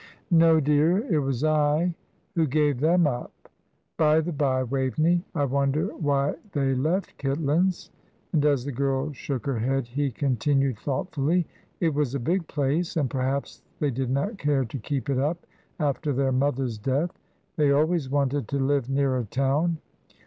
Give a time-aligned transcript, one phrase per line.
[0.31, 1.93] "No, dear, it was I
[2.33, 3.49] who gave them up.
[3.97, 7.91] By the bye, Waveney, I wonder why they left Kitlands?"
[8.33, 11.45] and as the girl shook her head, he continued, thoughtfully,
[11.79, 15.45] "It was a big place, and perhaps they did not care to keep it up
[15.79, 17.19] after their mother's death;
[17.55, 19.77] they always wanted to live nearer town.